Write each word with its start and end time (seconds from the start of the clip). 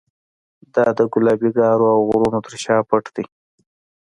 دا 0.73 0.85
د 0.97 0.99
ګلابي 1.13 1.49
ګارو 1.57 1.85
او 1.95 1.99
غرونو 2.07 2.39
تر 2.45 2.53
شا 2.63 2.75
پټ 2.89 3.03
دی. 3.15 3.25